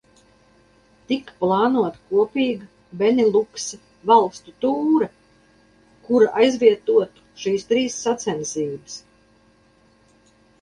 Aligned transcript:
Tika 1.09 1.33
plānota 1.41 1.99
kopīga 2.13 2.69
Beniluksa 3.01 3.79
valstu 4.13 4.55
tūre, 4.65 5.09
kura 6.09 6.31
aizvietotu 6.45 7.27
šīs 7.43 7.69
trīs 7.73 8.01
sacensības. 8.07 8.97